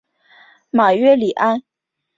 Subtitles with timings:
[0.71, 1.61] 马约里安。